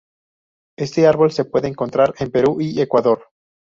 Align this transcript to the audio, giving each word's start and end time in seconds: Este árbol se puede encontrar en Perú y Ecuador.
Este 0.79 1.05
árbol 1.05 1.31
se 1.31 1.45
puede 1.45 1.67
encontrar 1.67 2.15
en 2.17 2.31
Perú 2.31 2.57
y 2.59 2.81
Ecuador. 2.81 3.27